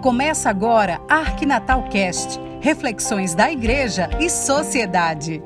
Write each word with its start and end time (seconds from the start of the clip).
Começa 0.00 0.48
agora 0.48 0.98
Arquinatal 1.10 1.82
Cast, 1.90 2.40
reflexões 2.62 3.34
da 3.34 3.52
igreja 3.52 4.08
e 4.18 4.30
sociedade. 4.30 5.42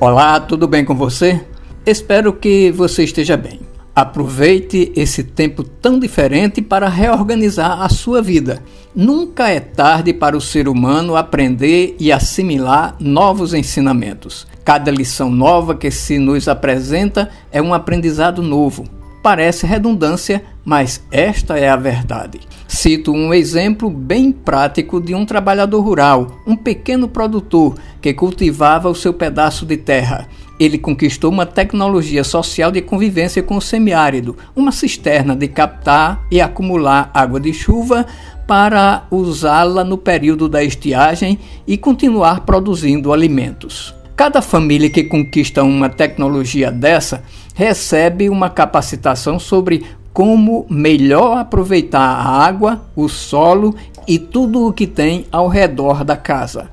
Olá, 0.00 0.40
tudo 0.40 0.66
bem 0.66 0.86
com 0.86 0.94
você? 0.94 1.44
Espero 1.84 2.32
que 2.32 2.70
você 2.70 3.04
esteja 3.04 3.36
bem. 3.36 3.69
Aproveite 4.00 4.90
esse 4.96 5.22
tempo 5.22 5.62
tão 5.62 5.98
diferente 5.98 6.62
para 6.62 6.88
reorganizar 6.88 7.82
a 7.82 7.88
sua 7.90 8.22
vida. 8.22 8.62
Nunca 8.96 9.50
é 9.50 9.60
tarde 9.60 10.14
para 10.14 10.34
o 10.34 10.40
ser 10.40 10.68
humano 10.68 11.16
aprender 11.16 11.96
e 12.00 12.10
assimilar 12.10 12.96
novos 12.98 13.52
ensinamentos. 13.52 14.46
Cada 14.64 14.90
lição 14.90 15.28
nova 15.28 15.74
que 15.74 15.90
se 15.90 16.18
nos 16.18 16.48
apresenta 16.48 17.28
é 17.52 17.60
um 17.60 17.74
aprendizado 17.74 18.40
novo. 18.40 18.99
Parece 19.22 19.66
redundância, 19.66 20.42
mas 20.64 21.02
esta 21.10 21.58
é 21.58 21.68
a 21.68 21.76
verdade. 21.76 22.40
Cito 22.66 23.12
um 23.12 23.34
exemplo 23.34 23.90
bem 23.90 24.32
prático 24.32 25.00
de 25.00 25.14
um 25.14 25.26
trabalhador 25.26 25.80
rural, 25.80 26.40
um 26.46 26.56
pequeno 26.56 27.08
produtor 27.08 27.74
que 28.00 28.14
cultivava 28.14 28.88
o 28.88 28.94
seu 28.94 29.12
pedaço 29.12 29.66
de 29.66 29.76
terra 29.76 30.26
ele 30.60 30.76
conquistou 30.76 31.32
uma 31.32 31.46
tecnologia 31.46 32.22
social 32.22 32.70
de 32.70 32.82
convivência 32.82 33.42
com 33.42 33.56
o 33.56 33.62
semiárido, 33.62 34.36
uma 34.54 34.70
cisterna 34.70 35.34
de 35.34 35.48
captar 35.48 36.22
e 36.30 36.38
acumular 36.38 37.10
água 37.14 37.40
de 37.40 37.54
chuva 37.54 38.04
para 38.46 39.04
usá-la 39.10 39.82
no 39.82 39.96
período 39.96 40.50
da 40.50 40.62
estiagem 40.62 41.38
e 41.66 41.78
continuar 41.78 42.40
produzindo 42.44 43.10
alimentos. 43.10 43.94
Cada 44.20 44.42
família 44.42 44.90
que 44.90 45.04
conquista 45.04 45.64
uma 45.64 45.88
tecnologia 45.88 46.70
dessa 46.70 47.22
recebe 47.54 48.28
uma 48.28 48.50
capacitação 48.50 49.38
sobre 49.38 49.82
como 50.12 50.66
melhor 50.68 51.38
aproveitar 51.38 52.02
a 52.02 52.44
água, 52.44 52.82
o 52.94 53.08
solo 53.08 53.74
e 54.06 54.18
tudo 54.18 54.66
o 54.66 54.74
que 54.74 54.86
tem 54.86 55.24
ao 55.32 55.48
redor 55.48 56.04
da 56.04 56.18
casa. 56.18 56.68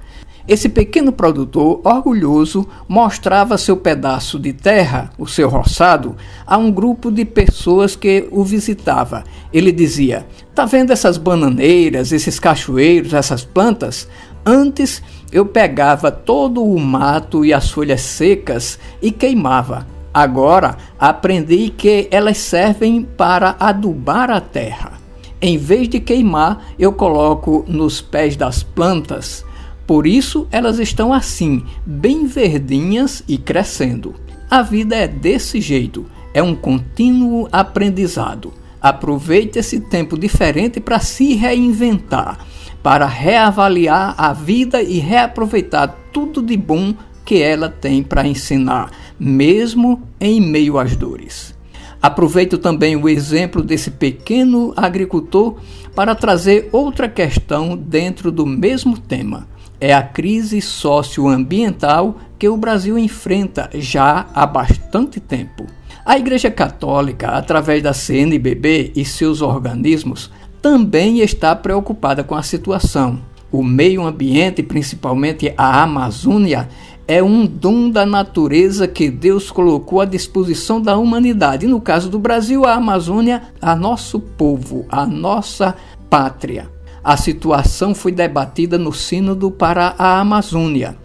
Esse 0.45 0.67
pequeno 0.67 1.13
produtor, 1.13 1.79
orgulhoso, 1.85 2.67
mostrava 2.85 3.57
seu 3.57 3.77
pedaço 3.77 4.37
de 4.37 4.51
terra, 4.51 5.09
o 5.17 5.25
seu 5.25 5.47
roçado, 5.47 6.17
a 6.45 6.57
um 6.57 6.69
grupo 6.69 7.09
de 7.09 7.23
pessoas 7.23 7.95
que 7.95 8.27
o 8.29 8.43
visitava. 8.43 9.23
Ele 9.53 9.71
dizia: 9.71 10.25
Tá 10.53 10.65
vendo 10.65 10.91
essas 10.91 11.17
bananeiras, 11.17 12.11
esses 12.11 12.39
cachoeiros, 12.39 13.13
essas 13.13 13.43
plantas? 13.43 14.07
Antes 14.47 15.03
eu 15.31 15.45
pegava 15.45 16.09
todo 16.09 16.63
o 16.63 16.79
mato 16.79 17.43
e 17.43 17.53
as 17.53 17.69
folhas 17.69 18.01
secas 18.01 18.79
e 19.01 19.11
queimava. 19.11 19.85
Agora 20.13 20.77
aprendi 20.97 21.69
que 21.69 22.07
elas 22.09 22.37
servem 22.37 23.03
para 23.03 23.57
adubar 23.59 24.31
a 24.31 24.39
terra. 24.39 24.93
Em 25.41 25.57
vez 25.57 25.89
de 25.89 25.99
queimar, 25.99 26.65
eu 26.79 26.93
coloco 26.93 27.65
nos 27.67 28.01
pés 28.01 28.35
das 28.37 28.63
plantas 28.63 29.45
por 29.87 30.05
isso 30.05 30.45
elas 30.51 30.79
estão 30.79 31.13
assim, 31.13 31.63
bem 31.85 32.27
verdinhas 32.27 33.23
e 33.25 33.37
crescendo. 33.37 34.15
A 34.49 34.61
vida 34.61 34.97
é 34.97 35.07
desse 35.07 35.61
jeito, 35.61 36.05
é 36.33 36.43
um 36.43 36.53
contínuo 36.53 37.47
aprendizado. 37.53 38.53
Aproveite 38.81 39.59
esse 39.59 39.79
tempo 39.79 40.17
diferente 40.17 40.79
para 40.79 40.99
se 40.99 41.33
reinventar, 41.33 42.39
para 42.83 43.05
reavaliar 43.05 44.15
a 44.17 44.33
vida 44.33 44.81
e 44.81 44.99
reaproveitar 44.99 45.95
tudo 46.13 46.41
de 46.41 46.55
bom 46.55 46.93
que 47.25 47.41
ela 47.41 47.69
tem 47.69 48.03
para 48.03 48.27
ensinar, 48.27 48.91
mesmo 49.19 50.01
em 50.19 50.39
meio 50.39 50.77
às 50.77 50.95
dores. 50.95 51.55
Aproveito 52.01 52.57
também 52.57 52.95
o 52.95 53.09
exemplo 53.09 53.63
desse 53.63 53.91
pequeno 53.91 54.73
agricultor 54.77 55.57
para 55.95 56.13
trazer 56.13 56.69
outra 56.71 57.09
questão 57.09 57.75
dentro 57.75 58.31
do 58.31 58.45
mesmo 58.45 58.97
tema 58.97 59.47
é 59.79 59.93
a 59.93 60.01
crise 60.01 60.59
socioambiental 60.61 62.17
que 62.37 62.49
o 62.49 62.57
Brasil 62.57 62.97
enfrenta 62.97 63.69
já 63.75 64.27
há 64.33 64.45
bastante 64.45 65.19
tempo. 65.19 65.65
A 66.07 66.17
Igreja 66.17 66.49
Católica, 66.49 67.31
através 67.31 67.83
da 67.83 67.91
CNBB 67.91 68.93
e 68.95 69.03
seus 69.03 69.41
organismos, 69.41 70.31
também 70.61 71.19
está 71.19 71.53
preocupada 71.53 72.23
com 72.23 72.33
a 72.33 72.41
situação. 72.41 73.19
O 73.51 73.61
meio 73.61 74.05
ambiente, 74.05 74.63
principalmente 74.63 75.53
a 75.57 75.83
Amazônia, 75.83 76.69
é 77.05 77.21
um 77.21 77.45
dom 77.45 77.89
da 77.89 78.05
natureza 78.05 78.87
que 78.87 79.11
Deus 79.11 79.51
colocou 79.51 79.99
à 79.99 80.05
disposição 80.05 80.81
da 80.81 80.97
humanidade. 80.97 81.67
no 81.67 81.81
caso 81.81 82.09
do 82.09 82.17
Brasil, 82.17 82.63
a 82.63 82.75
Amazônia, 82.75 83.41
a 83.61 83.75
nosso 83.75 84.17
povo, 84.17 84.85
a 84.87 85.05
nossa 85.05 85.75
pátria 86.09 86.69
a 87.07 87.15
situação 87.15 87.95
foi 87.95 88.11
debatida 88.11 88.77
no 88.77 88.91
Sínodo 88.91 89.49
para 89.49 89.95
a 89.97 90.19
Amazônia. 90.19 90.97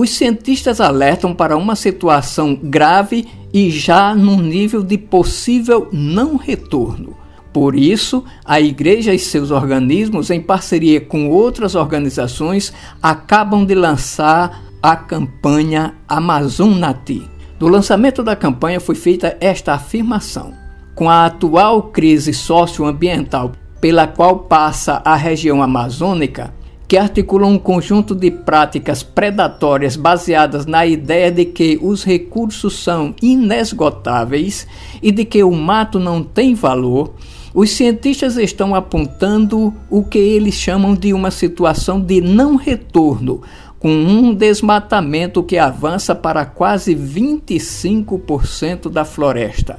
Os 0.00 0.12
cientistas 0.12 0.80
alertam 0.80 1.34
para 1.34 1.58
uma 1.58 1.76
situação 1.76 2.54
grave 2.54 3.28
e 3.52 3.68
já 3.70 4.14
num 4.14 4.40
nível 4.40 4.82
de 4.82 4.96
possível 4.96 5.90
não 5.92 6.36
retorno. 6.36 7.14
Por 7.52 7.76
isso, 7.76 8.24
a 8.42 8.58
Igreja 8.58 9.12
e 9.12 9.18
seus 9.18 9.50
organismos, 9.50 10.30
em 10.30 10.40
parceria 10.40 11.02
com 11.02 11.28
outras 11.28 11.74
organizações, 11.74 12.72
acabam 13.02 13.62
de 13.62 13.74
lançar 13.74 14.62
a 14.82 14.96
campanha 14.96 15.94
Amazonati. 16.08 17.22
No 17.60 17.68
lançamento 17.68 18.22
da 18.22 18.34
campanha 18.34 18.80
foi 18.80 18.94
feita 18.94 19.36
esta 19.38 19.74
afirmação: 19.74 20.54
com 20.94 21.10
a 21.10 21.26
atual 21.26 21.82
crise 21.90 22.32
socioambiental 22.32 23.52
pela 23.82 24.06
qual 24.06 24.38
passa 24.38 25.02
a 25.04 25.14
região 25.14 25.62
amazônica, 25.62 26.54
que 26.90 26.98
articula 26.98 27.46
um 27.46 27.56
conjunto 27.56 28.16
de 28.16 28.32
práticas 28.32 29.00
predatórias 29.00 29.94
baseadas 29.94 30.66
na 30.66 30.84
ideia 30.84 31.30
de 31.30 31.44
que 31.44 31.78
os 31.80 32.02
recursos 32.02 32.82
são 32.82 33.14
inesgotáveis 33.22 34.66
e 35.00 35.12
de 35.12 35.24
que 35.24 35.44
o 35.44 35.52
mato 35.52 36.00
não 36.00 36.20
tem 36.20 36.52
valor, 36.52 37.14
os 37.54 37.70
cientistas 37.70 38.36
estão 38.36 38.74
apontando 38.74 39.72
o 39.88 40.02
que 40.02 40.18
eles 40.18 40.54
chamam 40.54 40.96
de 40.96 41.12
uma 41.14 41.30
situação 41.30 42.00
de 42.00 42.20
não 42.20 42.56
retorno, 42.56 43.40
com 43.78 43.88
um 43.88 44.34
desmatamento 44.34 45.44
que 45.44 45.58
avança 45.58 46.12
para 46.12 46.44
quase 46.44 46.96
25% 46.96 48.90
da 48.90 49.04
floresta. 49.04 49.78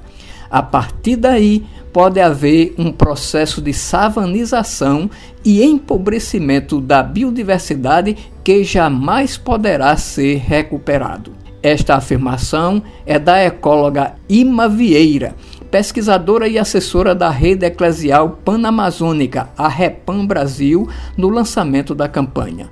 A 0.52 0.62
partir 0.62 1.16
daí, 1.16 1.64
pode 1.94 2.20
haver 2.20 2.74
um 2.78 2.92
processo 2.92 3.62
de 3.62 3.74
savanização 3.74 5.10
e 5.46 5.64
empobrecimento 5.64 6.82
da 6.82 7.02
biodiversidade 7.02 8.18
que 8.44 8.64
jamais 8.64 9.38
poderá 9.38 9.96
ser 9.96 10.38
recuperado. 10.38 11.32
Esta 11.64 11.96
afirmação 11.96 12.82
é 13.06 13.20
da 13.20 13.44
ecóloga 13.44 14.16
Ima 14.28 14.68
Vieira, 14.68 15.36
pesquisadora 15.70 16.48
e 16.48 16.58
assessora 16.58 17.14
da 17.14 17.30
rede 17.30 17.66
eclesial 17.66 18.40
panamazônica, 18.44 19.48
a 19.58 19.68
Repam 19.68 20.26
Brasil, 20.26 20.90
no 21.16 21.30
lançamento 21.30 21.96
da 21.96 22.10
campanha. 22.10 22.70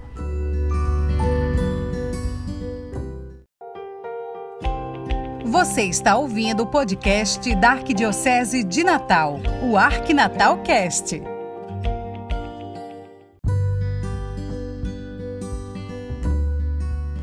Você 5.50 5.82
está 5.82 6.16
ouvindo 6.16 6.62
o 6.62 6.68
podcast 6.68 7.56
da 7.56 7.72
Arquidiocese 7.72 8.64
de 8.64 8.84
Natal, 8.84 9.40
o 9.64 9.76
Arquinatal 9.76 10.60
Cast. 10.60 11.20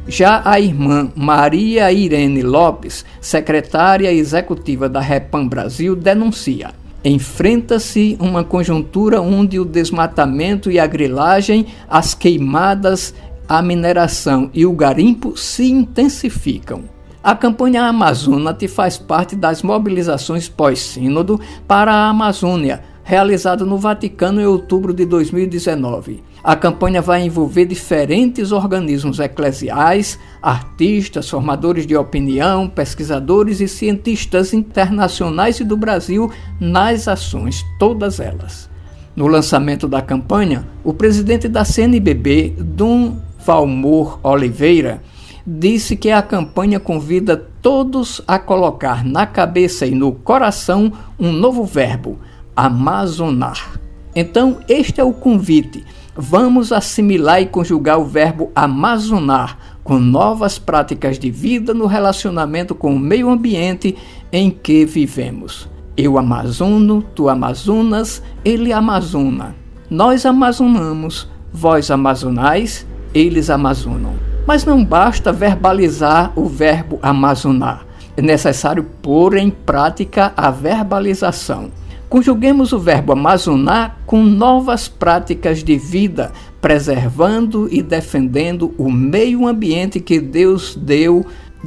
Já 0.09 0.43
a 0.45 0.59
irmã 0.59 1.13
Maria 1.15 1.93
Irene 1.93 2.43
Lopes, 2.43 3.05
secretária 3.21 4.13
executiva 4.13 4.89
da 4.89 4.99
Repam 4.99 5.47
Brasil, 5.47 5.95
denuncia. 5.95 6.75
Enfrenta-se 7.05 8.17
uma 8.19 8.43
conjuntura 8.43 9.21
onde 9.21 9.61
o 9.61 9.65
desmatamento 9.65 10.69
e 10.69 10.81
a 10.81 10.87
grilagem, 10.89 11.69
as 11.89 12.13
queimadas, 12.13 13.15
a 13.49 13.63
mineração 13.63 14.51
e 14.53 14.67
o 14.67 14.73
garimpo 14.73 15.37
se 15.37 15.71
intensificam. 15.71 16.96
A 17.27 17.35
campanha 17.35 17.83
Amazonate 17.83 18.69
faz 18.69 18.99
parte 18.99 19.35
das 19.35 19.61
mobilizações 19.61 20.49
pós-sínodo 20.49 21.41
para 21.67 21.93
a 21.93 22.09
Amazônia, 22.09 22.85
realizada 23.03 23.65
no 23.65 23.77
Vaticano 23.79 24.41
em 24.41 24.47
outubro 24.47 24.95
de 24.95 25.05
2019. 25.05 26.23
A 26.41 26.55
campanha 26.55 27.03
vai 27.03 27.25
envolver 27.25 27.65
diferentes 27.65 28.53
organismos 28.53 29.19
eclesiais, 29.19 30.17
artistas, 30.41 31.29
formadores 31.29 31.85
de 31.85 31.97
opinião, 31.97 32.69
pesquisadores 32.69 33.61
e 33.61 33.67
cientistas 33.67 34.55
internacionais 34.55 35.59
e 35.59 35.65
do 35.65 35.77
Brasil 35.77 36.31
nas 36.61 37.09
ações, 37.09 37.67
todas 37.77 38.21
elas. 38.21 38.71
No 39.17 39.27
lançamento 39.27 39.89
da 39.89 40.01
campanha, 40.01 40.65
o 40.85 40.95
presidente 40.95 41.49
da 41.49 41.65
CNBB, 41.65 42.55
Dom 42.57 43.17
Valmor 43.45 44.21
Oliveira, 44.23 45.03
disse 45.47 45.95
que 45.95 46.11
a 46.11 46.21
campanha 46.21 46.81
convida 46.81 47.37
todos 47.63 48.21
a 48.27 48.39
colocar 48.39 49.05
na 49.05 49.27
cabeça 49.27 49.87
e 49.87 49.95
no 49.95 50.13
coração 50.13 50.93
um 51.19 51.31
novo 51.31 51.65
verbo: 51.65 52.19
amazonar. 52.57 53.79
Então, 54.15 54.59
este 54.69 55.01
é 55.01 55.05
o 55.05 55.13
convite. 55.13 55.85
Vamos 56.17 56.73
assimilar 56.73 57.43
e 57.43 57.47
conjugar 57.47 58.01
o 58.01 58.05
verbo 58.07 58.51
amazonar 58.55 59.77
com 59.85 59.99
novas 59.99 60.59
práticas 60.59 61.19
de 61.19 61.31
vida 61.31 61.75
no 61.75 61.87
relacionamento 61.87 62.75
com 62.75 62.97
o 62.97 62.99
meio 62.99 63.29
ambiente 63.29 63.95
em 64.33 64.51
que 64.51 64.87
vivemos. 64.87 65.69
Eu 65.97 66.19
amazono, 66.19 67.03
tu 67.15 67.29
amazonas, 67.29 68.23
ele 68.45 68.73
amazona. 68.73 69.55
Nós 69.89 70.27
amazonamos, 70.27 71.29
vós 71.53 71.91
amazonais, 71.91 72.87
eles 73.15 73.49
amazonam. 73.51 74.26
Mas 74.47 74.65
não 74.65 74.85
basta 74.85 75.33
verbalizar 75.33 76.33
o 76.37 76.47
verbo 76.47 76.99
amazonar. 77.03 77.85
É 78.17 78.23
necessário 78.23 78.85
pôr 79.03 79.37
em 79.37 79.51
prática 79.51 80.33
a 80.37 80.51
verbalização. 80.51 81.71
Conjuguemos 82.09 82.73
o 82.73 82.79
verbo 82.79 83.13
amazonar 83.13 83.99
com 84.07 84.23
novas 84.23 84.87
práticas 84.87 85.65
de 85.65 85.77
vida, 85.77 86.33
preservando 86.61 87.69
e 87.71 87.83
defendendo 87.83 88.73
o 88.79 88.91
meio 88.91 89.47
ambiente 89.47 89.99
que 89.99 90.21
Deus 90.21 90.77
deu 90.77 91.27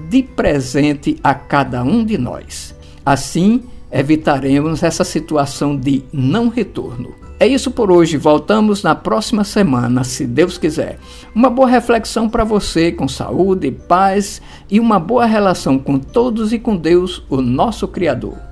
de 0.10 0.24
presente 0.24 1.18
a 1.22 1.34
cada 1.34 1.84
um 1.84 2.06
de 2.06 2.18
nós. 2.18 2.74
Assim, 3.06 3.64
evitaremos 3.92 4.82
essa 4.82 5.04
situação 5.04 5.76
de 5.76 6.04
não 6.14 6.48
retorno. 6.48 7.29
É 7.40 7.48
isso 7.48 7.72
por 7.72 7.90
hoje. 7.90 8.18
Voltamos 8.18 8.84
na 8.84 8.94
próxima 8.94 9.46
semana, 9.46 10.04
se 10.04 10.28
Deus 10.28 10.58
quiser. 10.58 11.00
Uma 11.34 11.50
boa 11.50 11.70
reflexão 11.70 12.28
para 12.28 12.44
você, 12.44 12.92
com 12.92 13.08
saúde, 13.08 13.72
paz 13.72 14.42
e 14.70 14.78
uma 14.78 15.00
boa 15.00 15.26
relação 15.26 15.80
com 15.80 15.98
todos 15.98 16.52
e 16.52 16.60
com 16.60 16.76
Deus, 16.76 17.24
o 17.30 17.40
nosso 17.42 17.88
Criador. 17.88 18.49